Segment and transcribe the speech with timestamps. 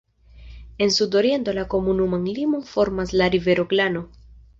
[0.85, 4.03] En sudoriento la komunuman limon formas la rivero Glano.